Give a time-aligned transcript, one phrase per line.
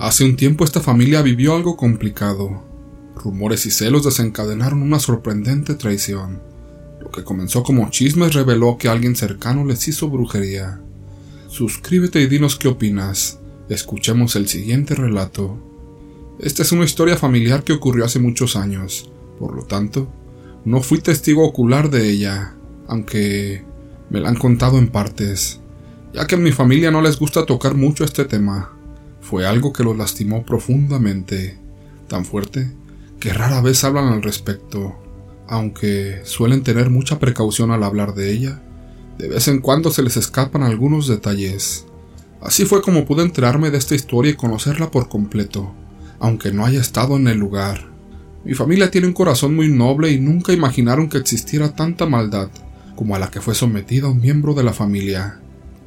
[0.00, 2.64] Hace un tiempo esta familia vivió algo complicado.
[3.22, 6.40] Rumores y celos desencadenaron una sorprendente traición.
[7.02, 10.80] Lo que comenzó como chismes reveló que alguien cercano les hizo brujería.
[11.48, 13.40] Suscríbete y dinos qué opinas.
[13.68, 15.58] Escuchemos el siguiente relato.
[16.38, 20.10] Esta es una historia familiar que ocurrió hace muchos años, por lo tanto,
[20.64, 22.54] no fui testigo ocular de ella,
[22.88, 23.66] aunque
[24.08, 25.60] me la han contado en partes,
[26.14, 28.79] ya que en mi familia no les gusta tocar mucho este tema.
[29.30, 31.56] Fue algo que los lastimó profundamente,
[32.08, 32.68] tan fuerte
[33.20, 34.96] que rara vez hablan al respecto,
[35.46, 38.60] aunque suelen tener mucha precaución al hablar de ella.
[39.18, 41.86] De vez en cuando se les escapan algunos detalles.
[42.40, 45.72] Así fue como pude enterarme de esta historia y conocerla por completo,
[46.18, 47.88] aunque no haya estado en el lugar.
[48.44, 52.50] Mi familia tiene un corazón muy noble y nunca imaginaron que existiera tanta maldad
[52.96, 55.38] como a la que fue sometida un miembro de la familia.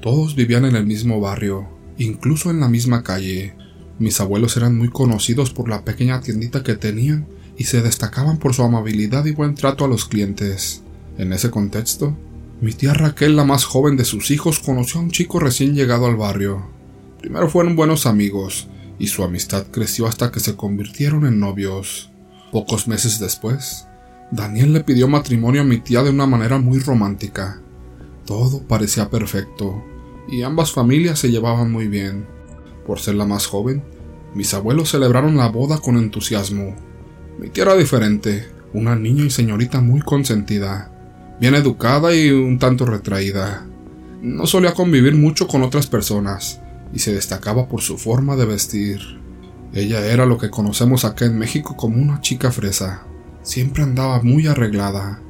[0.00, 3.54] Todos vivían en el mismo barrio, incluso en la misma calle,
[3.98, 8.54] mis abuelos eran muy conocidos por la pequeña tiendita que tenían y se destacaban por
[8.54, 10.82] su amabilidad y buen trato a los clientes.
[11.18, 12.16] En ese contexto,
[12.60, 16.06] mi tía Raquel, la más joven de sus hijos, conoció a un chico recién llegado
[16.06, 16.66] al barrio.
[17.20, 22.10] Primero fueron buenos amigos, y su amistad creció hasta que se convirtieron en novios.
[22.52, 23.86] Pocos meses después,
[24.30, 27.60] Daniel le pidió matrimonio a mi tía de una manera muy romántica.
[28.24, 29.82] Todo parecía perfecto,
[30.28, 32.26] y ambas familias se llevaban muy bien.
[32.86, 33.82] Por ser la más joven,
[34.34, 36.76] mis abuelos celebraron la boda con entusiasmo.
[37.38, 40.92] Mi tía era diferente, una niña y señorita muy consentida,
[41.40, 43.66] bien educada y un tanto retraída.
[44.20, 46.60] No solía convivir mucho con otras personas
[46.92, 49.00] y se destacaba por su forma de vestir.
[49.72, 53.02] Ella era lo que conocemos acá en México como una chica fresa.
[53.42, 55.22] Siempre andaba muy arreglada.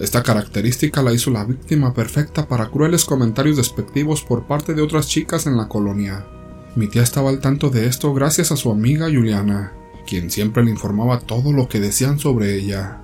[0.00, 5.08] Esta característica la hizo la víctima perfecta para crueles comentarios despectivos por parte de otras
[5.08, 6.26] chicas en la colonia.
[6.74, 9.74] Mi tía estaba al tanto de esto gracias a su amiga Juliana,
[10.06, 13.02] quien siempre le informaba todo lo que decían sobre ella.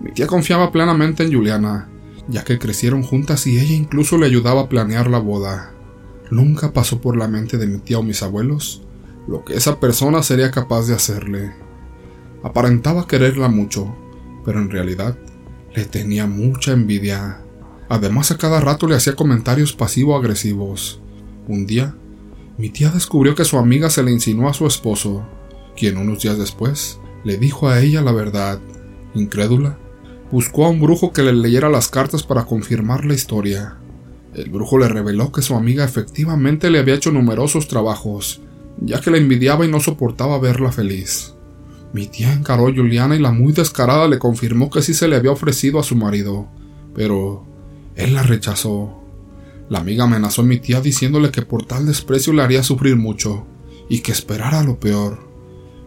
[0.00, 1.90] Mi tía confiaba plenamente en Juliana,
[2.26, 5.74] ya que crecieron juntas y ella incluso le ayudaba a planear la boda.
[6.30, 8.80] Nunca pasó por la mente de mi tía o mis abuelos
[9.26, 11.52] lo que esa persona sería capaz de hacerle.
[12.42, 13.94] Aparentaba quererla mucho,
[14.44, 15.16] pero en realidad
[15.74, 17.40] le tenía mucha envidia.
[17.88, 21.00] Además a cada rato le hacía comentarios pasivo-agresivos.
[21.48, 21.94] Un día
[22.56, 25.26] mi tía descubrió que su amiga se le insinuó a su esposo,
[25.76, 28.60] quien unos días después le dijo a ella la verdad.
[29.14, 29.76] Incrédula,
[30.30, 33.78] buscó a un brujo que le leyera las cartas para confirmar la historia.
[34.34, 38.40] El brujo le reveló que su amiga efectivamente le había hecho numerosos trabajos,
[38.80, 41.33] ya que la envidiaba y no soportaba verla feliz.
[41.94, 45.14] Mi tía encaró a Juliana y la muy descarada le confirmó que sí se le
[45.14, 46.48] había ofrecido a su marido,
[46.92, 47.46] pero
[47.94, 49.00] él la rechazó.
[49.68, 53.46] La amiga amenazó a mi tía diciéndole que por tal desprecio le haría sufrir mucho
[53.88, 55.20] y que esperara lo peor.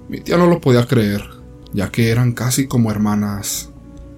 [0.08, 1.26] Mi tía no lo podía creer,
[1.74, 3.72] ya que eran casi como hermanas.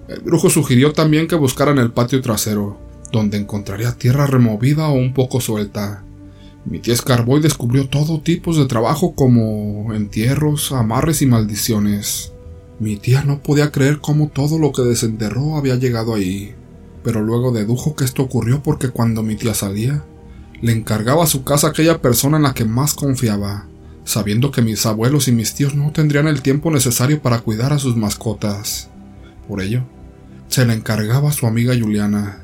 [0.06, 2.78] El brujo sugirió también que buscara en el patio trasero,
[3.10, 6.04] donde encontraría tierra removida o un poco suelta.
[6.64, 12.32] Mi tía escarbó y descubrió todo tipo de trabajo como entierros, amarres y maldiciones.
[12.78, 16.54] Mi tía no podía creer cómo todo lo que desenterró había llegado ahí
[17.02, 20.04] pero luego dedujo que esto ocurrió porque cuando mi tía salía,
[20.60, 23.66] le encargaba a su casa aquella persona en la que más confiaba,
[24.04, 27.78] sabiendo que mis abuelos y mis tíos no tendrían el tiempo necesario para cuidar a
[27.78, 28.90] sus mascotas.
[29.48, 29.82] Por ello,
[30.48, 32.42] se le encargaba a su amiga Juliana.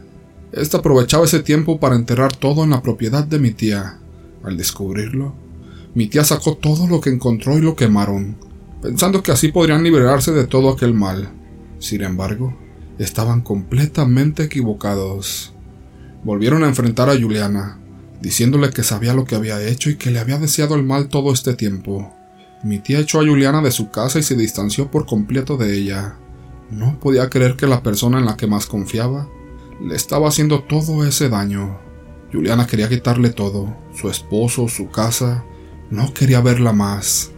[0.53, 3.99] Esta aprovechaba ese tiempo para enterrar todo en la propiedad de mi tía.
[4.43, 5.35] Al descubrirlo,
[5.95, 8.37] mi tía sacó todo lo que encontró y lo quemaron,
[8.83, 11.33] pensando que así podrían liberarse de todo aquel mal.
[11.79, 12.57] Sin embargo,
[12.99, 15.55] estaban completamente equivocados.
[16.25, 17.81] Volvieron a enfrentar a Juliana,
[18.21, 21.33] diciéndole que sabía lo que había hecho y que le había deseado el mal todo
[21.33, 22.13] este tiempo.
[22.63, 26.17] Mi tía echó a Juliana de su casa y se distanció por completo de ella.
[26.71, 29.29] No podía creer que la persona en la que más confiaba
[29.81, 31.86] le estaba haciendo todo ese daño.
[32.32, 35.44] Juliana quería quitarle todo, su esposo, su casa,
[35.91, 37.31] no quería verla más.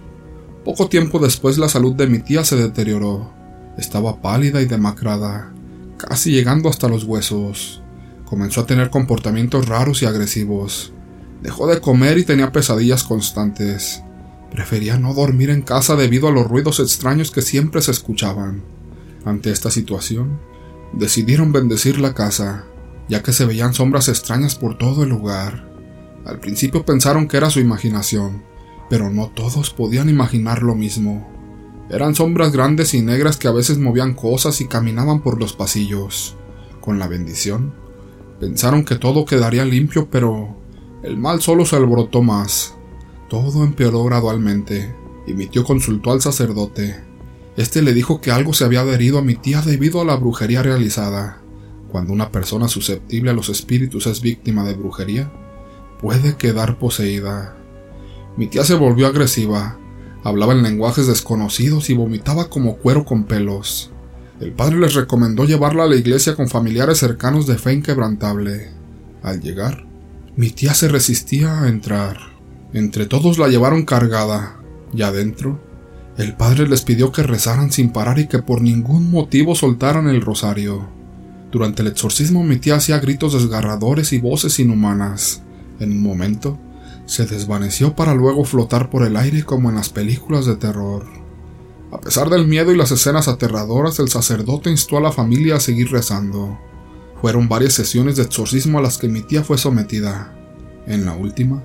[0.65, 3.33] Poco tiempo después la salud de mi tía se deterioró.
[3.77, 5.53] Estaba pálida y demacrada,
[5.97, 7.83] casi llegando hasta los huesos.
[8.25, 10.93] Comenzó a tener comportamientos raros y agresivos.
[11.43, 14.03] Dejó de comer y tenía pesadillas constantes.
[14.51, 18.63] Prefería no dormir en casa debido a los ruidos extraños que siempre se escuchaban.
[19.25, 20.39] Ante esta situación,
[20.93, 22.65] decidieron bendecir la casa,
[23.09, 25.69] ya que se veían sombras extrañas por todo el lugar.
[26.25, 28.43] Al principio pensaron que era su imaginación,
[28.91, 31.27] pero no todos podían imaginar lo mismo.
[31.91, 36.37] Eran sombras grandes y negras que a veces movían cosas y caminaban por los pasillos.
[36.81, 37.75] Con la bendición,
[38.41, 40.57] pensaron que todo quedaría limpio, pero
[41.03, 42.75] el mal solo se alborotó más.
[43.31, 44.95] Todo empeoró gradualmente,
[45.27, 46.97] y mi tío consultó al sacerdote.
[47.57, 50.63] Este le dijo que algo se había adherido a mi tía debido a la brujería
[50.63, 51.43] realizada.
[51.91, 55.31] Cuando una persona susceptible a los espíritus es víctima de brujería,
[56.01, 57.57] puede quedar poseída.
[58.37, 59.79] Mi tía se volvió agresiva,
[60.23, 63.91] hablaba en lenguajes desconocidos y vomitaba como cuero con pelos.
[64.41, 68.71] El padre les recomendó llevarla a la iglesia con familiares cercanos de fe inquebrantable.
[69.23, 69.87] Al llegar,
[70.37, 72.19] mi tía se resistía a entrar.
[72.73, 74.61] Entre todos la llevaron cargada,
[74.95, 75.59] y adentro,
[76.19, 80.21] el padre les pidió que rezaran sin parar y que por ningún motivo soltaran el
[80.21, 80.98] rosario.
[81.51, 85.43] Durante el exorcismo mi tía hacía gritos desgarradores y voces inhumanas.
[85.81, 86.59] En un momento,
[87.07, 91.07] se desvaneció para luego flotar por el aire como en las películas de terror.
[91.91, 95.61] A pesar del miedo y las escenas aterradoras, el sacerdote instó a la familia a
[95.61, 96.59] seguir rezando.
[97.23, 100.35] Fueron varias sesiones de exorcismo a las que mi tía fue sometida.
[100.87, 101.65] En la última,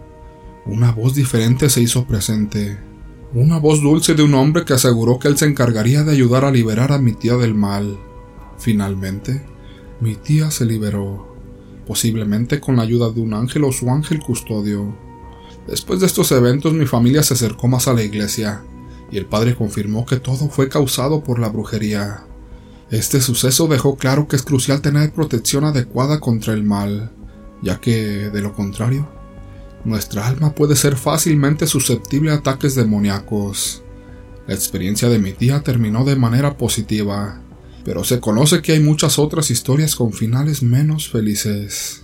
[0.66, 2.80] una voz diferente se hizo presente.
[3.34, 6.52] Una voz dulce de un hombre que aseguró que él se encargaría de ayudar a
[6.52, 8.00] liberar a mi tía del mal.
[8.58, 9.44] Finalmente,
[10.00, 11.36] mi tía se liberó,
[11.86, 14.96] posiblemente con la ayuda de un ángel o su ángel custodio.
[15.68, 18.64] Después de estos eventos mi familia se acercó más a la iglesia,
[19.12, 22.26] y el padre confirmó que todo fue causado por la brujería.
[22.90, 27.12] Este suceso dejó claro que es crucial tener protección adecuada contra el mal,
[27.62, 29.08] ya que, de lo contrario,
[29.86, 33.84] nuestra alma puede ser fácilmente susceptible a ataques demoníacos.
[34.48, 37.42] La experiencia de mi tía terminó de manera positiva,
[37.84, 42.03] pero se conoce que hay muchas otras historias con finales menos felices.